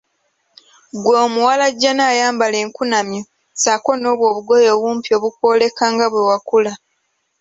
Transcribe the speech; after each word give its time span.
Ggwe 0.97 1.15
omuwalajjana 1.25 2.03
ayambala 2.11 2.57
enkunamyo 2.63 3.21
ssaako 3.55 3.91
nobwo 4.01 4.23
obugoye 4.31 4.67
obumpi 4.75 5.09
obukwoleka 5.17 5.83
nga 5.93 6.05
bwe 6.11 6.21
wakula. 6.29 6.73